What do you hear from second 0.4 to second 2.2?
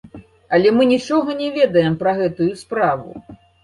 Але мы нічога не ведаем пра